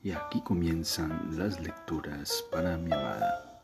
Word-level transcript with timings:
Y 0.00 0.12
aquí 0.12 0.40
comienzan 0.42 1.36
las 1.36 1.58
lecturas 1.58 2.44
para 2.52 2.76
mi 2.76 2.92
amada. 2.92 3.60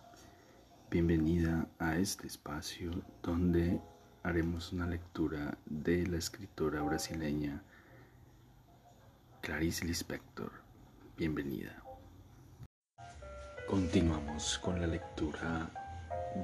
Bienvenida 0.90 1.68
a 1.78 1.96
este 1.96 2.26
espacio 2.26 2.90
donde 3.22 3.80
haremos 4.24 4.72
una 4.72 4.84
lectura 4.84 5.56
de 5.64 6.04
la 6.08 6.16
escritora 6.16 6.82
brasileña 6.82 7.62
Clarice 9.42 9.84
Lispector. 9.84 10.50
Bienvenida. 11.16 11.80
Continuamos 13.68 14.58
con 14.58 14.80
la 14.80 14.88
lectura 14.88 15.70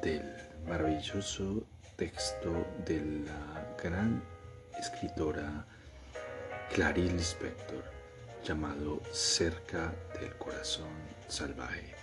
del 0.03 0.23
maravilloso 0.69 1.65
texto 1.97 2.65
de 2.87 3.25
la 3.27 3.77
gran 3.83 4.23
escritora 4.79 5.67
Clarice 6.73 7.13
Lispector 7.13 8.00
llamado 8.45 9.03
Cerca 9.13 9.95
del 10.19 10.35
Corazón 10.39 10.89
Salvaje. 11.29 11.95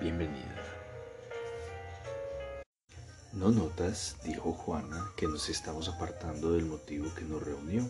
Bienvenida. 0.00 0.62
¿No 3.32 3.50
notas, 3.50 4.16
dijo 4.24 4.52
Juana, 4.52 5.10
que 5.16 5.26
nos 5.26 5.48
estamos 5.48 5.88
apartando 5.88 6.52
del 6.52 6.66
motivo 6.66 7.12
que 7.14 7.24
nos 7.24 7.42
reunió? 7.42 7.88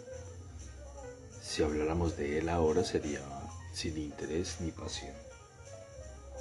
Si 1.42 1.62
habláramos 1.62 2.16
de 2.16 2.38
él 2.38 2.48
ahora 2.48 2.84
sería 2.84 3.20
sin 3.72 3.98
interés 3.98 4.60
ni 4.60 4.70
pasión. 4.70 5.14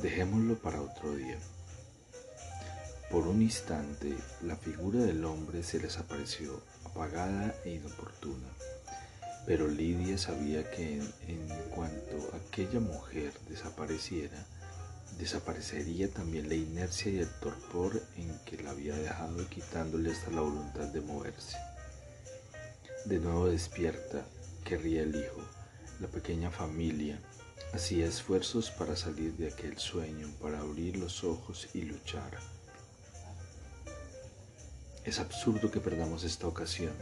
Dejémoslo 0.02 0.56
para 0.56 0.82
otro 0.82 1.16
día. 1.16 1.40
Por 3.10 3.28
un 3.28 3.42
instante, 3.42 4.16
la 4.44 4.56
figura 4.56 5.00
del 5.00 5.26
hombre 5.26 5.64
se 5.64 5.80
les 5.80 5.98
apareció 5.98 6.62
apagada 6.86 7.56
e 7.66 7.72
inoportuna 7.72 8.50
pero 9.46 9.68
Lidia 9.68 10.18
sabía 10.18 10.70
que 10.72 11.02
en, 11.28 11.48
cuanto 11.70 12.36
aquella 12.36 12.80
mujer 12.80 13.34
desapareciera, 13.50 14.46
desaparecería 15.18 16.10
también 16.10 16.50
la 16.50 16.56
inercia 16.56 17.12
y 17.12 17.20
el 17.20 17.30
torpor 17.40 18.02
en 18.16 18.40
que 18.46 18.62
la 18.62 18.72
había 18.72 18.96
dejado 18.96 19.48
quitándole 19.50 20.12
hasta 20.12 20.32
la 20.32 20.42
voluntad 20.42 20.88
de 20.88 21.02
moverse. 21.02 21.58
De 23.06 23.20
nuevo 23.20 23.48
despierta, 23.48 24.26
querría 24.64 25.04
el 25.04 25.16
hijo, 25.16 25.42
la 26.00 26.08
pequeña 26.08 26.50
familia, 26.50 27.20
hacía 27.74 28.06
esfuerzos 28.06 28.72
para 28.72 28.96
salir 28.96 29.34
de 29.34 29.48
aquel 29.48 29.78
sueño, 29.78 30.30
para 30.42 30.60
abrir 30.60 30.96
los 30.98 31.24
ojos 31.24 31.68
y 31.74 31.82
luchar. 31.82 32.40
Es 35.04 35.20
absurdo 35.20 35.70
que 35.70 35.82
perdamos 35.82 36.24
esta 36.24 36.48
ocasión. 36.48 36.94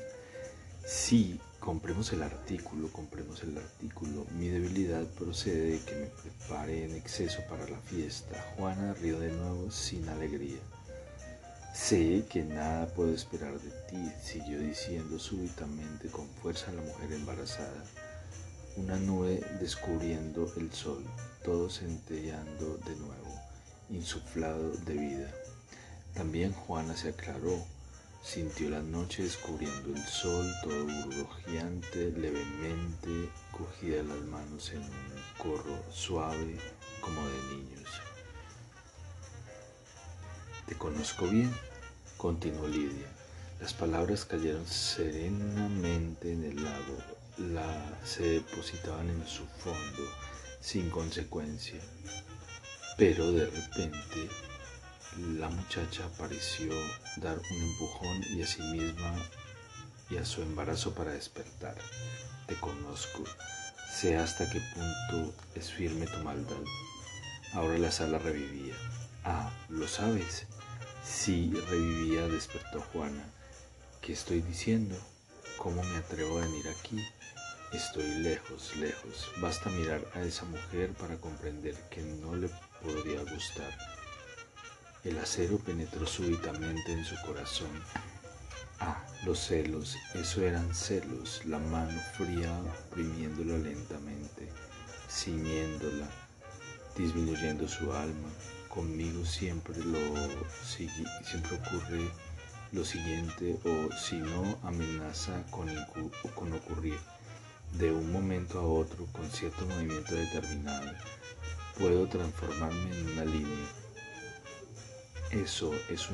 Sí, 0.86 1.40
compremos 1.60 2.12
el 2.12 2.24
artículo, 2.24 2.92
compremos 2.92 3.44
el 3.44 3.58
artículo. 3.58 4.26
Mi 4.38 4.48
debilidad 4.48 5.06
procede 5.06 5.72
de 5.72 5.80
que 5.80 5.96
me 5.96 6.08
prepare 6.08 6.86
en 6.86 6.96
exceso 6.96 7.42
para 7.50 7.68
la 7.70 7.78
fiesta. 7.80 8.54
Juana 8.58 8.94
rió 8.96 9.20
de 9.20 9.32
nuevo 9.32 9.70
sin 9.72 10.10
alegría. 10.10 10.60
Sé 11.74 12.26
que 12.30 12.44
nada 12.44 12.88
puedo 12.88 13.14
esperar 13.14 13.54
de 13.60 13.72
ti, 13.90 14.12
siguió 14.22 14.60
diciendo 14.60 15.20
súbitamente 15.20 16.10
con 16.10 16.28
fuerza 16.42 16.72
la 16.74 16.82
mujer 16.82 17.14
embarazada. 17.14 17.86
Una 18.76 18.98
nube 18.98 19.42
descubriendo 19.60 20.52
el 20.58 20.72
sol, 20.74 21.06
todo 21.44 21.70
centellando 21.70 22.78
de 22.86 22.96
nuevo, 22.96 23.40
insuflado 23.90 24.72
de 24.72 24.94
vida. 24.94 25.32
También 26.14 26.54
Juana 26.54 26.98
se 26.98 27.10
aclaró 27.10 27.64
Sintió 28.24 28.70
la 28.70 28.82
noche 28.82 29.24
descubriendo 29.24 29.90
el 29.96 30.06
sol, 30.06 30.50
todo 30.64 30.86
burbujeante, 30.86 32.12
levemente, 32.12 33.30
cogida 33.52 34.04
las 34.04 34.22
manos 34.22 34.72
en 34.72 34.84
un 34.84 34.90
corro 35.38 35.84
suave 35.92 36.58
como 37.02 37.20
de 37.28 37.56
niños. 37.56 37.90
Te 40.68 40.76
conozco 40.78 41.28
bien, 41.28 41.52
continuó 42.18 42.68
Lidia. 42.68 43.08
Las 43.60 43.74
palabras 43.74 44.24
cayeron 44.24 44.66
serenamente 44.68 46.32
en 46.32 46.44
el 46.46 46.64
lago, 46.64 46.98
la, 47.38 48.00
se 48.06 48.24
depositaban 48.24 49.10
en 49.10 49.28
su 49.28 49.46
fondo 49.46 50.04
sin 50.60 50.90
consecuencia. 50.90 51.80
Pero 52.98 53.32
de 53.32 53.48
repente 53.48 54.30
la 55.18 55.50
muchacha 55.50 56.08
pareció 56.18 56.74
dar 57.18 57.38
un 57.38 57.62
empujón 57.62 58.24
y 58.36 58.42
a 58.42 58.48
sí 58.48 58.62
misma 58.62 59.14
y 60.10 60.18
a 60.18 60.26
su 60.26 60.42
embarazo 60.42 60.94
para 60.94 61.12
despertar. 61.12 61.76
Te 62.48 62.56
conozco, 62.56 63.24
sé 63.94 64.18
hasta 64.18 64.50
qué 64.50 64.62
punto 64.74 65.34
es 65.56 65.72
firme 65.72 66.06
tu 66.08 66.18
maldad. 66.20 66.64
Ahora 67.54 67.78
la 67.78 67.92
sala 67.92 68.20
revivía. 68.20 68.76
Ah, 69.24 69.52
¿lo 69.70 69.88
sabes? 69.88 70.46
Sí, 71.04 71.54
revivía, 71.70 72.28
despertó 72.28 72.82
Juana. 72.94 73.26
¿Qué 74.02 74.14
estoy 74.14 74.42
diciendo? 74.42 74.98
¿Cómo 75.58 75.84
me 75.84 75.98
atrevo 75.98 76.38
a 76.38 76.42
venir 76.42 76.66
aquí? 76.70 77.06
Estoy 77.74 78.08
lejos, 78.20 78.76
lejos. 78.78 79.30
Basta 79.38 79.70
mirar 79.70 80.06
a 80.16 80.22
esa 80.22 80.46
mujer 80.46 80.92
para 80.94 81.18
comprender 81.18 81.76
que 81.90 82.02
no 82.02 82.36
le 82.36 82.50
podría 82.82 83.22
gustar. 83.22 83.91
El 85.04 85.18
acero 85.18 85.58
penetró 85.58 86.06
súbitamente 86.06 86.92
en 86.92 87.04
su 87.04 87.16
corazón. 87.26 87.72
Ah, 88.80 89.04
los 89.26 89.40
celos, 89.40 89.98
eso 90.14 90.44
eran 90.44 90.76
celos, 90.76 91.44
la 91.46 91.58
mano 91.58 92.00
fría 92.14 92.56
oprimiéndola 92.88 93.58
lentamente, 93.58 94.48
ciñéndola, 95.10 96.08
disminuyendo 96.96 97.68
su 97.68 97.92
alma. 97.92 98.30
Conmigo 98.70 99.26
siempre 99.26 99.76
lo 99.80 99.98
siempre 100.68 101.58
ocurre 101.58 102.12
lo 102.72 102.86
siguiente 102.86 103.58
o 103.66 103.92
si 103.96 104.18
no 104.18 104.60
amenaza 104.62 105.44
con, 105.50 105.68
con 106.36 106.54
ocurrir 106.54 107.00
de 107.74 107.92
un 107.92 108.12
momento 108.12 108.60
a 108.60 108.64
otro 108.64 109.08
con 109.08 109.28
cierto 109.32 109.66
movimiento 109.66 110.14
determinado. 110.14 110.92
Puedo 111.76 112.06
transformarme 112.08 112.96
en 112.96 113.12
una 113.14 113.26
línea 113.26 113.68
eso 115.32 115.74
es 115.90 116.10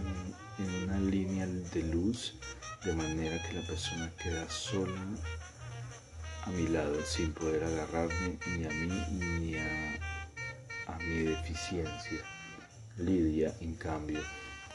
en 0.59 0.83
una 0.83 0.99
línea 0.99 1.47
de 1.47 1.83
luz 1.83 2.35
de 2.85 2.93
manera 2.93 3.41
que 3.43 3.53
la 3.53 3.65
persona 3.65 4.11
queda 4.21 4.47
sola 4.49 5.01
a 6.43 6.49
mi 6.51 6.67
lado 6.67 7.03
sin 7.03 7.33
poder 7.33 7.63
agarrarme 7.63 8.37
ni 8.55 8.65
a 8.65 8.69
mí 8.69 9.39
ni 9.39 9.55
a, 9.55 9.99
a 10.87 10.97
mi 10.99 11.23
deficiencia. 11.23 12.19
Lidia, 12.97 13.53
en 13.59 13.75
cambio, 13.75 14.19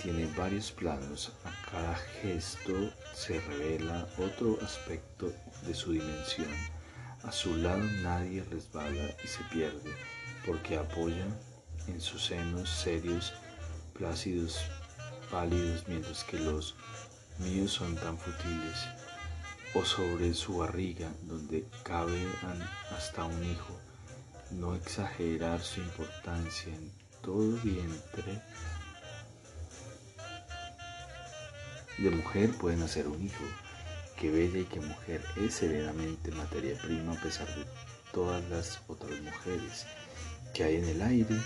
tiene 0.02 0.26
varios 0.36 0.70
planos. 0.72 1.32
A 1.44 1.70
cada 1.70 1.94
gesto 2.20 2.92
se 3.14 3.40
revela 3.40 4.08
otro 4.18 4.58
aspecto 4.62 5.32
de 5.66 5.74
su 5.74 5.92
dimensión. 5.92 6.50
A 7.22 7.32
su 7.32 7.54
lado 7.56 7.82
nadie 8.02 8.44
resbala 8.50 9.14
y 9.24 9.28
se 9.28 9.42
pierde 9.44 9.94
porque 10.44 10.76
apoya 10.76 11.26
en 11.86 12.00
sus 12.00 12.26
senos 12.26 12.68
serios 12.68 13.32
plácidos, 13.92 14.58
pálidos, 15.30 15.84
mientras 15.88 16.24
que 16.24 16.38
los 16.38 16.74
míos 17.38 17.72
son 17.72 17.94
tan 17.96 18.18
futiles, 18.18 18.78
o 19.74 19.84
sobre 19.84 20.34
su 20.34 20.58
barriga, 20.58 21.10
donde 21.22 21.66
cabe 21.82 22.26
hasta 22.96 23.24
un 23.24 23.44
hijo, 23.44 23.78
no 24.50 24.74
exagerar 24.74 25.62
su 25.62 25.80
importancia 25.80 26.74
en 26.74 26.92
todo 27.22 27.58
vientre. 27.62 28.42
De 31.98 32.10
mujer 32.10 32.50
puede 32.58 32.76
nacer 32.76 33.06
un 33.06 33.22
hijo. 33.24 33.44
que 34.18 34.30
bella 34.30 34.60
y 34.60 34.64
que 34.66 34.80
mujer 34.80 35.20
es 35.36 35.54
serenamente 35.54 36.30
materia 36.30 36.78
prima 36.80 37.12
a 37.12 37.20
pesar 37.20 37.48
de 37.56 37.66
todas 38.12 38.44
las 38.50 38.80
otras 38.86 39.20
mujeres 39.20 39.84
que 40.54 40.62
hay 40.62 40.76
en 40.76 40.84
el 40.84 41.02
aire 41.02 41.36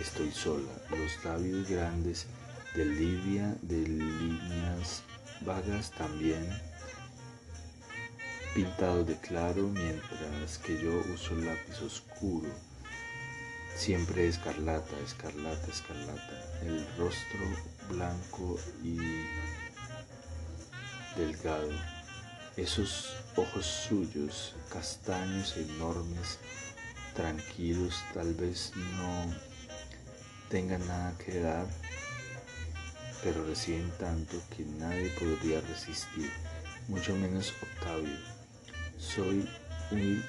Estoy 0.00 0.32
sola, 0.32 0.72
los 0.90 1.24
labios 1.24 1.68
grandes 1.68 2.26
de 2.74 2.84
Livia 2.84 3.54
de 3.62 3.86
líneas 3.86 5.02
vagas 5.42 5.90
también 5.92 6.48
pintados 8.54 9.06
de 9.06 9.16
claro 9.18 9.68
mientras 9.68 10.58
que 10.58 10.82
yo 10.82 11.02
uso 11.12 11.34
lápiz 11.36 11.80
oscuro. 11.82 12.48
Siempre 13.76 14.28
escarlata, 14.28 14.98
escarlata, 15.04 15.66
escarlata, 15.68 16.60
el 16.62 16.86
rostro 16.98 17.40
blanco 17.88 18.58
y 18.82 18.98
delgado, 21.16 21.70
esos 22.56 23.16
ojos 23.36 23.66
suyos, 23.66 24.54
castaños 24.70 25.56
enormes, 25.56 26.38
tranquilos, 27.14 27.94
tal 28.14 28.34
vez 28.34 28.72
no 28.76 29.51
tengan 30.52 30.86
nada 30.86 31.14
que 31.16 31.40
dar, 31.40 31.66
pero 33.24 33.42
reciben 33.46 33.90
tanto 33.98 34.36
que 34.54 34.66
nadie 34.66 35.08
podría 35.18 35.62
resistir, 35.62 36.30
mucho 36.88 37.16
menos 37.16 37.54
Octavio. 37.62 38.18
Soy 38.98 39.48
un, 39.92 40.22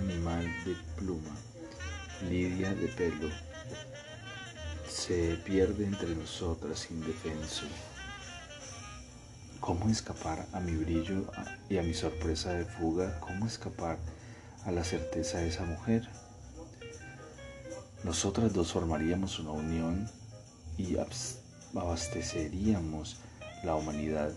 animal 0.00 0.44
de 0.64 0.74
pluma, 0.96 1.30
Lidia 2.28 2.74
de 2.74 2.88
pelo 2.88 3.30
se 4.88 5.36
pierde 5.44 5.84
entre 5.84 6.12
nosotras 6.16 6.90
indefenso. 6.90 7.66
¿Cómo 9.60 9.88
escapar 9.88 10.44
a 10.52 10.58
mi 10.58 10.72
brillo 10.72 11.30
y 11.68 11.78
a 11.78 11.84
mi 11.84 11.94
sorpresa 11.94 12.52
de 12.52 12.64
fuga? 12.64 13.20
¿Cómo 13.20 13.46
escapar 13.46 13.96
a 14.64 14.72
la 14.72 14.82
certeza 14.82 15.38
de 15.38 15.48
esa 15.50 15.64
mujer? 15.64 16.08
Nosotras 18.04 18.52
dos 18.54 18.72
formaríamos 18.72 19.40
una 19.40 19.50
unión 19.50 20.08
y 20.76 20.96
abasteceríamos 21.74 23.16
la 23.64 23.74
humanidad. 23.74 24.32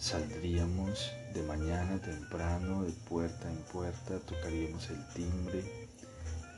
Saldríamos 0.00 1.12
de 1.34 1.42
mañana 1.42 2.00
temprano, 2.00 2.82
de 2.84 2.92
puerta 2.92 3.50
en 3.50 3.58
puerta, 3.70 4.18
tocaríamos 4.20 4.88
el 4.88 5.06
timbre. 5.08 5.88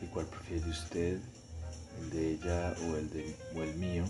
¿Y 0.00 0.06
cuál 0.06 0.26
prefiere 0.26 0.70
usted? 0.70 1.20
¿El 2.00 2.10
de 2.10 2.30
ella 2.32 2.74
o 2.88 2.96
el, 2.96 3.10
de, 3.10 3.36
o 3.56 3.62
el 3.62 3.74
mío? 3.74 4.04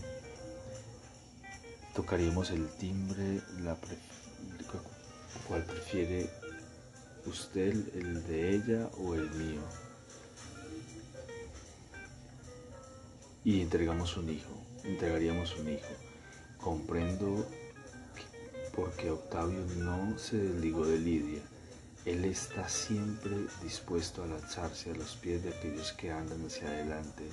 Tocaríamos 1.95 2.51
el 2.51 2.69
timbre, 2.77 3.41
la 3.63 3.77
¿cuál 5.49 5.65
prefiere 5.65 6.29
usted, 7.27 7.73
el 7.95 8.27
de 8.27 8.55
ella 8.55 8.91
o 8.99 9.15
el 9.15 9.31
mío? 9.31 9.63
Y 13.45 13.61
entregamos 13.61 14.17
un 14.17 14.31
hijo, 14.31 14.51
entregaríamos 14.85 15.55
un 15.59 15.69
hijo. 15.69 15.93
Comprendo 16.57 17.47
porque 18.75 19.11
Octavio 19.11 19.61
no 19.77 20.19
se 20.19 20.39
desligó 20.39 20.87
de 20.87 20.99
Lidia. 20.99 21.43
Él 22.07 22.25
está 22.25 22.67
siempre 22.71 23.37
dispuesto 23.63 24.23
a 24.23 24.27
lanzarse 24.27 24.91
a 24.91 24.95
los 24.95 25.17
pies 25.17 25.43
de 25.43 25.51
aquellos 25.51 25.93
que 25.93 26.11
andan 26.11 26.47
hacia 26.47 26.69
adelante. 26.69 27.29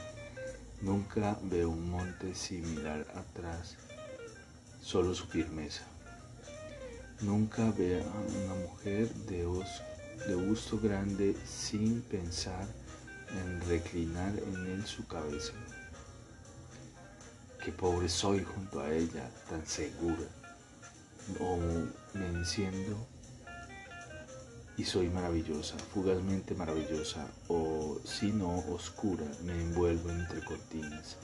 Nunca 0.81 1.39
ve 1.43 1.65
un 1.65 1.89
monte 1.89 2.35
sin 2.35 2.75
mirar 2.75 3.07
atrás, 3.15 3.77
solo 4.81 5.13
su 5.13 5.27
firmeza. 5.27 5.83
Nunca 7.21 7.71
ve 7.71 8.01
a 8.01 8.19
una 8.43 8.55
mujer 8.55 9.13
de, 9.13 9.47
de 10.27 10.35
gusto 10.35 10.77
grande 10.77 11.37
sin 11.45 12.01
pensar 12.01 12.67
en 13.29 13.61
reclinar 13.69 14.33
en 14.37 14.65
él 14.67 14.85
su 14.85 15.07
cabeza. 15.07 15.53
Qué 17.63 17.71
pobre 17.71 18.09
soy 18.09 18.43
junto 18.43 18.79
a 18.81 18.91
ella, 18.91 19.29
tan 19.47 19.65
segura 19.67 20.25
o 21.39 21.57
me 22.13 22.27
enciendo 22.27 23.07
y 24.77 24.83
soy 24.83 25.09
maravillosa, 25.09 25.77
fugazmente 25.93 26.55
maravillosa, 26.55 27.27
o 27.49 27.99
si 28.03 28.31
no, 28.31 28.59
oscura, 28.73 29.25
me 29.43 29.53
envuelvo 29.53 30.09
entre 30.09 30.43
cortinas. 30.43 31.17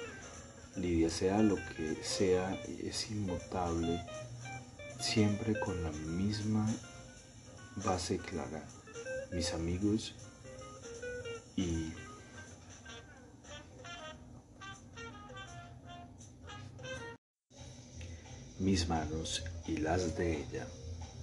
Lidia, 0.76 1.10
sea 1.10 1.42
lo 1.42 1.56
que 1.56 1.98
sea, 2.04 2.54
es 2.84 3.10
inmutable, 3.10 4.06
siempre 5.00 5.60
con 5.60 5.82
la 5.82 5.92
misma 5.92 6.72
base 7.78 8.20
clara. 8.20 8.64
Mis 9.32 9.54
amigos 9.54 10.14
y 11.56 11.94
mis 18.60 18.90
manos 18.90 19.44
y 19.68 19.78
las 19.78 20.18
de 20.18 20.42
ella, 20.42 20.66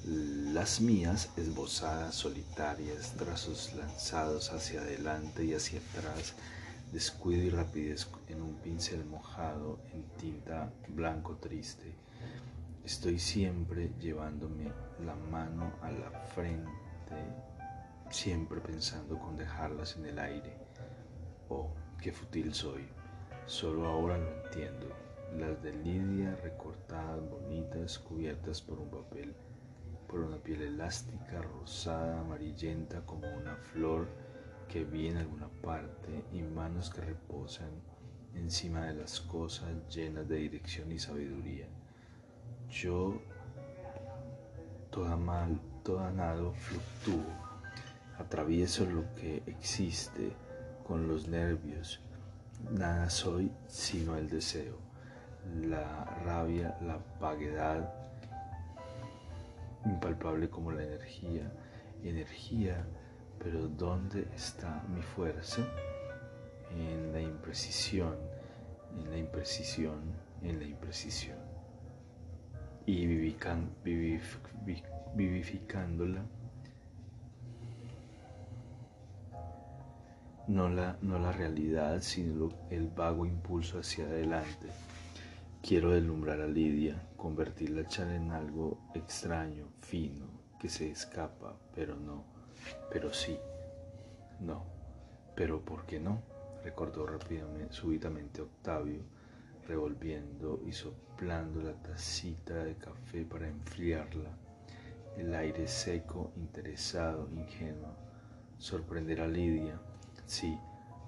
las 0.04 0.80
mías 0.80 1.30
esbozadas, 1.36 2.14
solitarias, 2.14 3.14
trazos 3.16 3.74
lanzados 3.74 4.52
hacia 4.52 4.82
adelante 4.82 5.44
y 5.44 5.54
hacia 5.54 5.80
atrás, 5.80 6.34
descuido 6.92 7.42
y 7.42 7.50
rapidez 7.50 8.06
en 8.28 8.40
un 8.40 8.54
pincel 8.56 9.04
mojado 9.04 9.80
en 9.92 10.04
tinta 10.16 10.70
blanco 10.88 11.36
triste. 11.36 11.92
Estoy 12.84 13.18
siempre 13.18 13.90
llevándome 14.00 14.70
la 15.04 15.16
mano 15.16 15.72
a 15.82 15.90
la 15.90 16.10
frente, 16.36 16.70
siempre 18.10 18.60
pensando 18.60 19.18
con 19.18 19.36
dejarlas 19.36 19.96
en 19.96 20.06
el 20.06 20.18
aire. 20.20 20.56
Oh, 21.48 21.68
qué 22.00 22.12
fútil 22.12 22.54
soy. 22.54 22.86
Solo 23.46 23.88
ahora 23.88 24.18
lo 24.18 24.44
entiendo 24.44 25.13
las 25.38 25.60
de 25.62 25.72
Lidia 25.72 26.36
recortadas, 26.42 27.20
bonitas, 27.28 27.98
cubiertas 27.98 28.60
por 28.62 28.78
un 28.78 28.88
papel, 28.88 29.34
por 30.08 30.20
una 30.20 30.36
piel 30.36 30.62
elástica, 30.62 31.42
rosada, 31.42 32.20
amarillenta 32.20 33.04
como 33.04 33.26
una 33.36 33.56
flor 33.56 34.06
que 34.68 34.84
vi 34.84 35.08
en 35.08 35.16
alguna 35.16 35.48
parte 35.62 36.24
y 36.32 36.42
manos 36.42 36.90
que 36.90 37.00
reposan 37.00 37.70
encima 38.34 38.86
de 38.86 38.94
las 38.94 39.20
cosas 39.20 39.70
llenas 39.88 40.28
de 40.28 40.36
dirección 40.36 40.92
y 40.92 40.98
sabiduría. 40.98 41.66
Yo, 42.70 43.20
toda 44.90 45.16
mal, 45.16 45.60
toda 45.82 46.10
nado, 46.12 46.52
fluctúo, 46.52 47.24
atravieso 48.18 48.86
lo 48.86 49.02
que 49.14 49.42
existe 49.46 50.32
con 50.86 51.08
los 51.08 51.26
nervios, 51.28 52.00
nada 52.70 53.10
soy 53.10 53.50
sino 53.66 54.16
el 54.16 54.28
deseo 54.28 54.83
la 55.52 56.04
rabia, 56.24 56.76
la 56.82 56.98
vaguedad, 57.20 57.92
impalpable 59.84 60.48
como 60.48 60.72
la 60.72 60.82
energía, 60.82 61.52
energía, 62.02 62.84
pero 63.38 63.68
¿dónde 63.68 64.26
está 64.34 64.82
mi 64.88 65.02
fuerza? 65.02 65.62
En 66.70 67.12
la 67.12 67.20
imprecisión, 67.20 68.16
en 68.98 69.10
la 69.10 69.18
imprecisión, 69.18 70.00
en 70.42 70.58
la 70.58 70.64
imprecisión. 70.64 71.38
Y 72.86 73.06
vivificándola, 75.14 76.22
no 80.48 80.68
la, 80.68 80.96
no 81.00 81.18
la 81.18 81.32
realidad, 81.32 82.00
sino 82.00 82.50
el 82.70 82.88
vago 82.88 83.24
impulso 83.24 83.78
hacia 83.78 84.04
adelante 84.04 84.68
Quiero 85.66 85.92
deslumbrar 85.92 86.42
a 86.42 86.46
Lidia, 86.46 86.94
convertir 87.16 87.70
la 87.70 87.88
en 88.14 88.32
algo 88.32 88.76
extraño, 88.92 89.64
fino, 89.80 90.26
que 90.60 90.68
se 90.68 90.90
escapa, 90.90 91.56
pero 91.74 91.96
no, 91.96 92.22
pero 92.92 93.14
sí, 93.14 93.38
no, 94.40 94.62
pero 95.34 95.64
¿por 95.64 95.86
qué 95.86 95.98
no? 95.98 96.20
Recordó 96.62 97.06
rápidamente, 97.06 97.72
súbitamente 97.72 98.42
Octavio, 98.42 99.00
revolviendo 99.66 100.60
y 100.66 100.72
soplando 100.72 101.62
la 101.62 101.72
tacita 101.72 102.62
de 102.62 102.74
café 102.76 103.24
para 103.24 103.48
enfriarla. 103.48 104.36
El 105.16 105.34
aire 105.34 105.66
seco, 105.66 106.30
interesado, 106.36 107.26
ingenuo. 107.32 107.96
Sorprender 108.58 109.22
a 109.22 109.26
Lidia, 109.26 109.80
sí, 110.26 110.58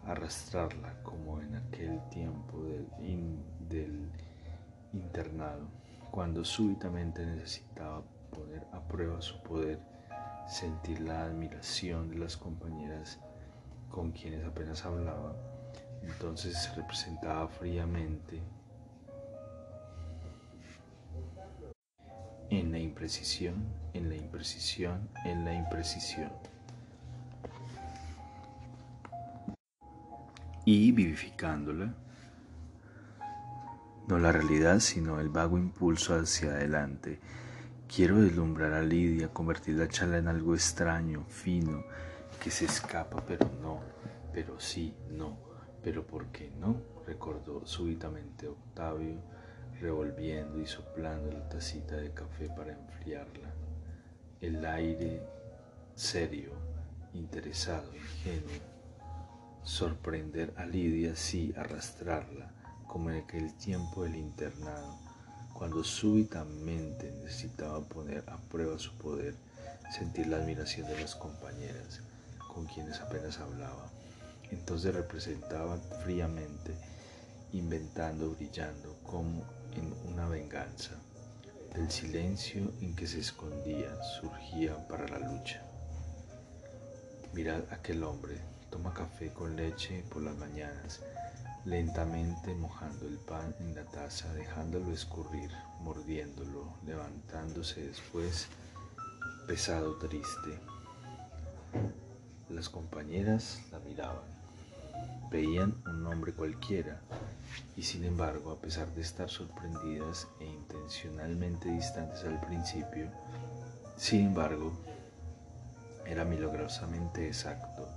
arrastrarla 0.06 1.02
como 1.02 1.42
en 1.42 1.56
aquel 1.56 2.00
tiempo 2.08 2.62
del, 2.62 2.86
del 3.68 4.08
internado, 4.96 5.68
cuando 6.10 6.44
súbitamente 6.44 7.24
necesitaba 7.24 8.02
poner 8.30 8.66
a 8.72 8.80
prueba 8.80 9.20
su 9.20 9.40
poder, 9.42 9.78
sentir 10.48 11.00
la 11.00 11.24
admiración 11.24 12.08
de 12.08 12.18
las 12.18 12.36
compañeras 12.36 13.18
con 13.90 14.12
quienes 14.12 14.44
apenas 14.44 14.84
hablaba, 14.84 15.34
entonces 16.02 16.56
se 16.62 16.74
representaba 16.74 17.48
fríamente 17.48 18.40
en 22.50 22.70
la 22.70 22.78
imprecisión, 22.78 23.54
en 23.92 24.08
la 24.08 24.16
imprecisión, 24.16 25.08
en 25.24 25.44
la 25.44 25.54
imprecisión. 25.54 26.30
Y 30.64 30.90
vivificándola, 30.92 31.94
no 34.08 34.18
la 34.18 34.30
realidad, 34.30 34.78
sino 34.78 35.20
el 35.20 35.28
vago 35.28 35.58
impulso 35.58 36.14
hacia 36.14 36.52
adelante. 36.52 37.18
Quiero 37.92 38.20
deslumbrar 38.20 38.72
a 38.72 38.82
Lidia, 38.82 39.28
convertir 39.28 39.76
la 39.76 39.88
charla 39.88 40.18
en 40.18 40.28
algo 40.28 40.54
extraño, 40.54 41.24
fino, 41.28 41.84
que 42.42 42.50
se 42.50 42.66
escapa, 42.66 43.24
pero 43.26 43.50
no, 43.60 43.80
pero 44.32 44.60
sí, 44.60 44.94
no, 45.10 45.36
pero 45.82 46.06
¿por 46.06 46.26
qué 46.26 46.52
no? 46.60 46.76
recordó 47.06 47.64
súbitamente 47.66 48.48
Octavio, 48.48 49.20
revolviendo 49.80 50.60
y 50.60 50.66
soplando 50.66 51.30
la 51.30 51.48
tacita 51.48 51.96
de 51.96 52.12
café 52.12 52.48
para 52.48 52.72
enfriarla. 52.72 53.52
El 54.40 54.64
aire 54.64 55.22
serio, 55.94 56.50
interesado, 57.12 57.94
ingenuo. 57.94 58.76
Sorprender 59.62 60.52
a 60.56 60.64
Lidia, 60.64 61.16
sí, 61.16 61.52
arrastrarla 61.56 62.55
como 62.86 63.10
en 63.10 63.22
aquel 63.22 63.52
tiempo 63.54 64.04
del 64.04 64.16
internado, 64.16 64.98
cuando 65.52 65.82
súbitamente 65.82 67.12
necesitaba 67.22 67.80
poner 67.80 68.24
a 68.28 68.36
prueba 68.36 68.78
su 68.78 68.92
poder, 68.98 69.34
sentir 69.90 70.26
la 70.26 70.36
admiración 70.36 70.86
de 70.86 71.00
las 71.00 71.14
compañeras 71.14 72.00
con 72.52 72.66
quienes 72.66 73.00
apenas 73.00 73.38
hablaba. 73.38 73.90
Entonces 74.50 74.94
representaba 74.94 75.76
fríamente, 76.04 76.74
inventando, 77.52 78.30
brillando 78.30 78.96
como 79.04 79.42
en 79.74 79.92
una 80.12 80.28
venganza. 80.28 80.92
Del 81.74 81.90
silencio 81.90 82.72
en 82.80 82.96
que 82.96 83.06
se 83.06 83.20
escondía 83.20 84.02
surgía 84.20 84.88
para 84.88 85.06
la 85.08 85.18
lucha. 85.18 85.62
Mirad 87.34 87.60
aquel 87.70 88.02
hombre, 88.02 88.38
toma 88.70 88.94
café 88.94 89.28
con 89.30 89.56
leche 89.56 90.02
por 90.10 90.22
las 90.22 90.36
mañanas, 90.36 91.00
lentamente 91.66 92.54
mojando 92.54 93.06
el 93.06 93.18
pan 93.18 93.54
en 93.58 93.74
la 93.74 93.82
taza, 93.84 94.32
dejándolo 94.34 94.92
escurrir, 94.92 95.50
mordiéndolo, 95.80 96.72
levantándose 96.86 97.82
después, 97.88 98.46
pesado, 99.48 99.96
triste. 99.96 100.60
Las 102.48 102.68
compañeras 102.68 103.60
la 103.72 103.80
miraban, 103.80 104.22
veían 105.28 105.74
un 105.86 106.06
hombre 106.06 106.32
cualquiera 106.32 107.00
y 107.76 107.82
sin 107.82 108.04
embargo, 108.04 108.52
a 108.52 108.60
pesar 108.60 108.86
de 108.94 109.02
estar 109.02 109.28
sorprendidas 109.28 110.28
e 110.38 110.44
intencionalmente 110.44 111.68
distantes 111.68 112.22
al 112.22 112.40
principio, 112.42 113.10
sin 113.96 114.26
embargo, 114.26 114.72
era 116.06 116.24
milagrosamente 116.24 117.26
exacto. 117.26 117.88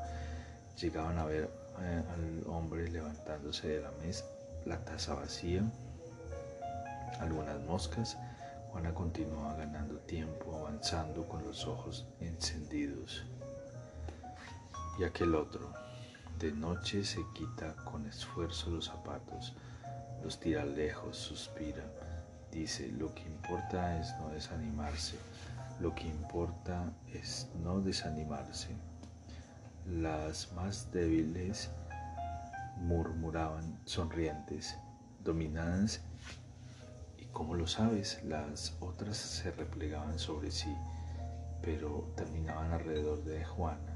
Llegaban 0.81 1.19
a 1.19 1.25
ver 1.25 1.51
eh, 1.81 2.03
al 2.13 2.43
hombre 2.47 2.89
levantándose 2.89 3.67
de 3.67 3.81
la 3.81 3.91
mesa, 4.03 4.25
la 4.65 4.83
taza 4.83 5.13
vacía, 5.13 5.63
algunas 7.19 7.59
moscas. 7.61 8.17
Juana 8.71 8.93
continuaba 8.93 9.55
ganando 9.55 9.97
tiempo, 9.99 10.55
avanzando 10.55 11.27
con 11.27 11.43
los 11.43 11.65
ojos 11.65 12.07
encendidos. 12.19 13.23
Y 14.99 15.03
aquel 15.03 15.33
otro, 15.33 15.71
de 16.39 16.51
noche 16.51 17.03
se 17.03 17.21
quita 17.33 17.75
con 17.85 18.05
esfuerzo 18.05 18.69
los 18.69 18.85
zapatos, 18.85 19.53
los 20.23 20.39
tira 20.39 20.65
lejos, 20.65 21.17
suspira, 21.17 21.83
dice, 22.51 22.87
lo 22.89 23.13
que 23.15 23.23
importa 23.23 23.99
es 23.99 24.13
no 24.19 24.29
desanimarse, 24.29 25.17
lo 25.79 25.95
que 25.95 26.07
importa 26.07 26.91
es 27.13 27.47
no 27.63 27.81
desanimarse. 27.81 28.75
Las 29.91 30.51
más 30.53 30.91
débiles 30.91 31.71
murmuraban 32.77 33.79
sonrientes, 33.85 34.77
dominadas, 35.23 36.01
y 37.17 37.25
como 37.25 37.55
lo 37.55 37.65
sabes, 37.65 38.23
las 38.23 38.77
otras 38.81 39.17
se 39.17 39.51
replegaban 39.51 40.19
sobre 40.19 40.51
sí, 40.51 40.71
pero 41.63 42.13
terminaban 42.15 42.71
alrededor 42.71 43.23
de 43.23 43.43
Juana, 43.43 43.95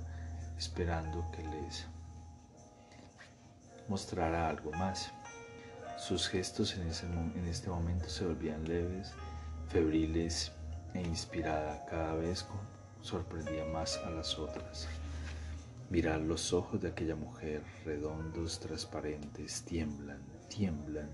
esperando 0.57 1.29
que 1.31 1.43
les 1.43 1.85
mostrara 3.87 4.49
algo 4.49 4.71
más. 4.71 5.11
Sus 5.97 6.27
gestos 6.27 6.75
en, 6.75 6.87
ese, 6.87 7.05
en 7.05 7.45
este 7.47 7.69
momento 7.69 8.09
se 8.09 8.25
volvían 8.25 8.67
leves, 8.67 9.13
febriles 9.69 10.51
e 10.95 11.01
inspirada 11.01 11.85
cada 11.85 12.15
vez 12.15 12.45
sorprendía 13.01 13.65
más 13.65 13.97
a 13.97 14.09
las 14.09 14.39
otras. 14.39 14.87
Mirar 15.93 16.21
los 16.21 16.53
ojos 16.53 16.81
de 16.81 16.87
aquella 16.87 17.15
mujer, 17.15 17.61
redondos, 17.85 18.59
transparentes, 18.59 19.61
tiemblan, 19.61 20.23
tiemblan. 20.49 21.07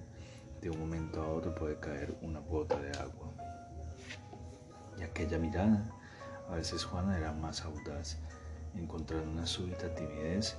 De 0.62 0.70
un 0.70 0.80
momento 0.80 1.22
a 1.22 1.28
otro 1.28 1.54
puede 1.54 1.78
caer 1.82 2.18
una 2.22 2.40
gota 2.40 2.80
de 2.80 2.98
agua. 2.98 3.30
Y 4.98 5.04
aquella 5.04 5.38
mirada, 5.38 5.84
a 6.48 6.56
veces 6.56 6.86
Juana 6.86 7.18
era 7.18 7.34
más 7.34 7.66
audaz, 7.66 8.20
encontrando 8.74 9.30
una 9.30 9.46
súbita 9.46 9.94
timidez 9.96 10.56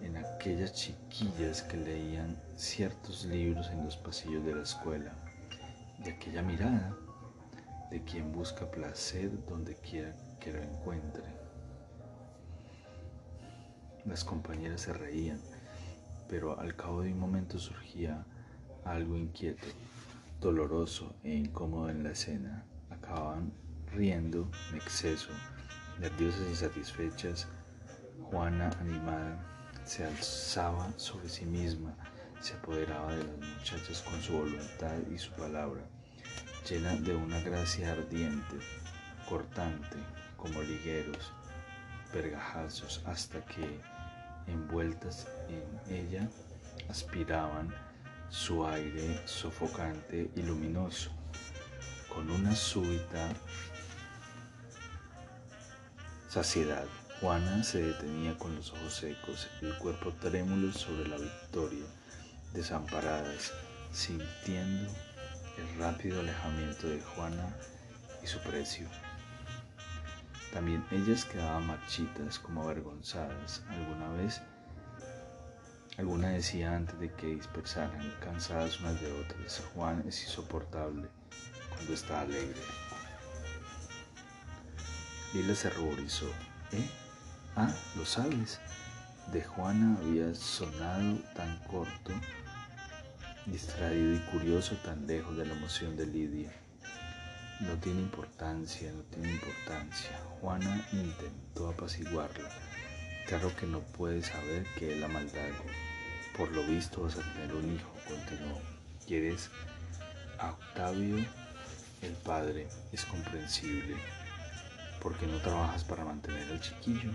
en 0.00 0.16
aquellas 0.16 0.72
chiquillas 0.72 1.60
que 1.64 1.76
leían 1.76 2.40
ciertos 2.56 3.26
libros 3.26 3.68
en 3.68 3.84
los 3.84 3.98
pasillos 3.98 4.42
de 4.46 4.54
la 4.54 4.62
escuela. 4.62 5.12
De 6.02 6.12
aquella 6.12 6.40
mirada 6.40 6.96
de 7.90 8.02
quien 8.04 8.32
busca 8.32 8.70
placer 8.70 9.30
donde 9.44 9.74
quiera 9.74 10.16
que 10.40 10.50
lo 10.50 10.62
encuentre. 10.62 11.43
Las 14.06 14.22
compañeras 14.22 14.82
se 14.82 14.92
reían, 14.92 15.40
pero 16.28 16.60
al 16.60 16.76
cabo 16.76 17.00
de 17.00 17.12
un 17.12 17.18
momento 17.18 17.58
surgía 17.58 18.26
algo 18.84 19.16
inquieto, 19.16 19.66
doloroso 20.40 21.14
e 21.24 21.34
incómodo 21.34 21.88
en 21.88 22.04
la 22.04 22.10
escena. 22.10 22.66
Acababan 22.90 23.52
riendo 23.94 24.50
en 24.70 24.76
exceso, 24.76 25.30
nerviosas 25.98 26.46
y 26.52 26.54
satisfechas. 26.54 27.48
Juana, 28.24 28.70
animada, 28.78 29.38
se 29.84 30.04
alzaba 30.04 30.92
sobre 30.98 31.30
sí 31.30 31.46
misma, 31.46 31.96
se 32.40 32.54
apoderaba 32.54 33.14
de 33.14 33.24
las 33.24 33.38
muchachas 33.38 34.02
con 34.02 34.20
su 34.20 34.34
voluntad 34.34 34.98
y 35.10 35.18
su 35.18 35.32
palabra, 35.32 35.82
llena 36.68 36.94
de 36.96 37.14
una 37.14 37.40
gracia 37.40 37.92
ardiente, 37.92 38.56
cortante, 39.28 39.96
como 40.36 40.60
ligueros, 40.62 41.32
pergajazos, 42.12 43.02
hasta 43.06 43.44
que 43.44 43.80
envueltas 44.46 45.26
en 45.48 45.94
ella 45.94 46.28
aspiraban 46.88 47.74
su 48.28 48.66
aire 48.66 49.20
sofocante 49.26 50.30
y 50.34 50.42
luminoso. 50.42 51.10
Con 52.12 52.30
una 52.30 52.54
súbita 52.54 53.32
saciedad, 56.28 56.86
Juana 57.20 57.62
se 57.62 57.80
detenía 57.80 58.36
con 58.36 58.54
los 58.56 58.72
ojos 58.72 58.94
secos, 58.94 59.48
el 59.62 59.76
cuerpo 59.78 60.12
trémulo 60.20 60.72
sobre 60.72 61.08
la 61.08 61.16
victoria, 61.16 61.84
desamparadas, 62.52 63.52
sintiendo 63.92 64.92
el 65.58 65.78
rápido 65.78 66.20
alejamiento 66.20 66.88
de 66.88 67.00
Juana 67.00 67.56
y 68.22 68.26
su 68.26 68.40
precio. 68.40 68.88
También 70.54 70.84
ellas 70.92 71.24
quedaban 71.24 71.66
marchitas, 71.66 72.38
como 72.38 72.62
avergonzadas. 72.62 73.64
Alguna 73.68 74.08
vez, 74.10 74.40
alguna 75.98 76.28
decía 76.28 76.76
antes 76.76 76.98
de 77.00 77.12
que 77.12 77.34
dispersaran, 77.34 78.14
cansadas 78.20 78.78
unas 78.78 79.00
de 79.00 79.10
otras. 79.20 79.64
Juan 79.74 80.04
es 80.06 80.22
insoportable 80.22 81.08
cuando 81.70 81.92
está 81.92 82.20
alegre. 82.20 82.60
Lila 85.34 85.56
se 85.56 85.70
ruborizó. 85.70 86.28
¿Eh? 86.70 86.88
Ah, 87.56 87.74
lo 87.96 88.06
sabes. 88.06 88.60
De 89.32 89.42
Juana 89.42 89.98
había 89.98 90.32
sonado 90.36 91.18
tan 91.34 91.58
corto, 91.64 92.12
distraído 93.46 94.14
y 94.14 94.18
curioso 94.30 94.76
tan 94.84 95.04
lejos 95.08 95.36
de 95.36 95.46
la 95.46 95.54
emoción 95.54 95.96
de 95.96 96.06
Lidia. 96.06 96.63
No 97.60 97.78
tiene 97.78 98.00
importancia, 98.00 98.90
no 98.90 99.02
tiene 99.04 99.32
importancia. 99.32 100.10
Juana 100.40 100.84
intentó 100.92 101.68
apaciguarla. 101.68 102.50
Claro 103.28 103.54
que 103.54 103.66
no 103.66 103.80
puede 103.80 104.22
saber 104.24 104.66
que 104.76 104.94
es 104.94 105.00
la 105.00 105.06
maldad. 105.06 105.50
Por 106.36 106.50
lo 106.50 106.64
visto 106.64 107.02
vas 107.02 107.16
a 107.16 107.32
tener 107.32 107.54
un 107.54 107.76
hijo, 107.76 107.90
continuó. 108.08 108.60
¿Quieres 109.06 109.50
a 110.38 110.50
Octavio? 110.50 111.24
El 112.02 112.12
padre 112.24 112.66
es 112.90 113.04
comprensible. 113.04 113.96
¿Por 115.00 115.16
qué 115.16 115.26
no 115.28 115.38
trabajas 115.38 115.84
para 115.84 116.04
mantener 116.04 116.50
al 116.50 116.60
chiquillo? 116.60 117.12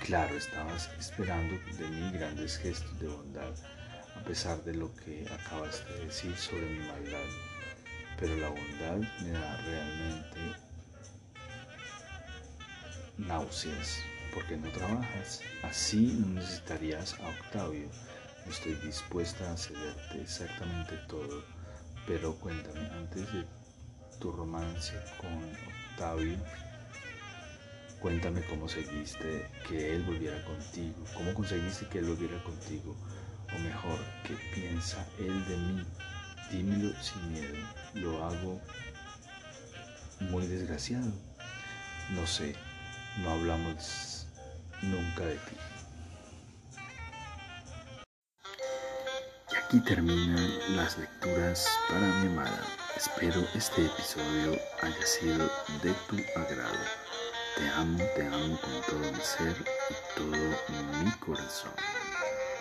Claro, 0.00 0.36
estabas 0.36 0.90
esperando 0.98 1.56
de 1.78 1.88
mí 1.88 2.10
grandes 2.10 2.58
gestos 2.58 2.98
de 2.98 3.06
bondad, 3.06 3.54
a 4.16 4.24
pesar 4.24 4.62
de 4.64 4.74
lo 4.74 4.92
que 4.96 5.24
acabas 5.32 5.86
de 5.88 6.06
decir 6.06 6.36
sobre 6.36 6.66
mi 6.66 6.86
maldad 6.88 7.53
pero 8.18 8.36
la 8.36 8.48
bondad 8.48 8.96
me 9.22 9.30
da 9.30 9.56
realmente 9.58 10.40
náuseas 13.18 14.02
porque 14.34 14.56
no 14.56 14.68
trabajas. 14.70 15.40
Así 15.62 16.18
no 16.20 16.34
necesitarías 16.34 17.14
a 17.20 17.28
Octavio. 17.28 17.88
Estoy 18.48 18.74
dispuesta 18.74 19.50
a 19.52 19.56
cederte 19.56 20.20
exactamente 20.20 20.96
todo, 21.08 21.42
pero 22.06 22.34
cuéntame, 22.34 22.86
antes 22.90 23.32
de 23.32 23.46
tu 24.20 24.32
romance 24.32 24.92
con 25.16 25.32
Octavio, 25.92 26.36
cuéntame 28.00 28.42
cómo 28.42 28.68
seguiste 28.68 29.48
que 29.66 29.94
él 29.94 30.02
volviera 30.02 30.44
contigo, 30.44 31.04
cómo 31.14 31.32
conseguiste 31.32 31.86
que 31.88 32.00
él 32.00 32.04
volviera 32.04 32.42
contigo, 32.42 32.94
o 33.54 33.58
mejor, 33.60 33.98
qué 34.24 34.36
piensa 34.54 35.06
él 35.18 35.44
de 35.46 35.56
mí 35.56 35.86
dímelo 36.50 36.94
sin 37.02 37.32
miedo. 37.32 37.54
Lo 37.94 38.24
hago 38.24 38.60
muy 40.20 40.46
desgraciado. 40.46 41.12
No 42.10 42.26
sé, 42.26 42.54
no 43.18 43.30
hablamos 43.30 44.26
nunca 44.82 45.24
de 45.24 45.36
ti. 45.36 45.56
Y 49.52 49.56
aquí 49.56 49.80
terminan 49.80 50.76
las 50.76 50.98
lecturas 50.98 51.66
para 51.88 52.06
mi 52.06 52.28
amada. 52.28 52.62
Espero 52.96 53.46
este 53.54 53.86
episodio 53.86 54.58
haya 54.82 55.06
sido 55.06 55.50
de 55.82 55.92
tu 56.08 56.16
agrado. 56.38 56.84
Te 57.56 57.68
amo, 57.70 57.98
te 58.16 58.26
amo 58.26 58.58
con 58.60 58.82
todo 58.88 59.12
mi 59.12 59.20
ser 59.20 59.56
y 59.90 60.18
todo 60.18 61.04
mi 61.04 61.10
corazón. 61.18 61.72